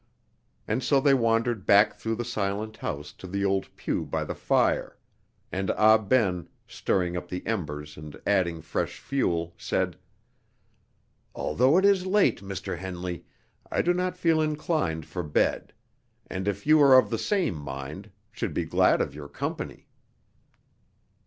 [0.67, 4.33] And so they wandered back through the silent house to the old pew by the
[4.33, 4.97] fire;
[5.51, 9.97] and Ah Ben, stirring up the embers and adding fresh fuel, said:
[11.35, 12.79] "Although it is late, Mr.
[12.79, 13.25] Henley,
[13.69, 15.71] I do not feel inclined for bed;
[16.25, 19.85] and if you are of the same mind, should be glad of your company."